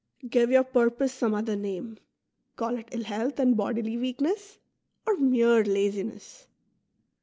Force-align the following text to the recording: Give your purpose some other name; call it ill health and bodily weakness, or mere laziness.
Give 0.27 0.49
your 0.49 0.63
purpose 0.63 1.13
some 1.13 1.35
other 1.35 1.55
name; 1.55 1.99
call 2.55 2.75
it 2.79 2.89
ill 2.91 3.03
health 3.03 3.37
and 3.37 3.55
bodily 3.55 3.97
weakness, 3.97 4.57
or 5.05 5.15
mere 5.17 5.63
laziness. 5.63 6.47